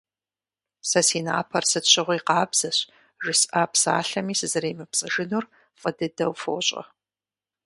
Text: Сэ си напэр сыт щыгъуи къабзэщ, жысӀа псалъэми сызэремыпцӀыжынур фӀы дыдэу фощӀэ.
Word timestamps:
Сэ 0.89 1.01
си 1.07 1.19
напэр 1.27 1.63
сыт 1.71 1.85
щыгъуи 1.91 2.19
къабзэщ, 2.27 2.77
жысӀа 3.23 3.63
псалъэми 3.71 4.35
сызэремыпцӀыжынур 4.39 5.45
фӀы 5.79 5.91
дыдэу 5.97 6.33
фощӀэ. 6.41 6.83